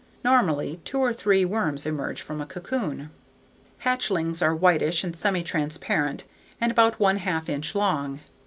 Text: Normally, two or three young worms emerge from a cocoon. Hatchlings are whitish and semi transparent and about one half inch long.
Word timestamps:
Normally, 0.25 0.79
two 0.83 0.97
or 0.97 1.13
three 1.13 1.41
young 1.41 1.49
worms 1.51 1.85
emerge 1.85 2.23
from 2.23 2.41
a 2.41 2.47
cocoon. 2.47 3.11
Hatchlings 3.85 4.41
are 4.41 4.55
whitish 4.55 5.03
and 5.03 5.15
semi 5.15 5.43
transparent 5.43 6.23
and 6.59 6.71
about 6.71 6.99
one 6.99 7.17
half 7.17 7.47
inch 7.47 7.75
long. 7.75 8.19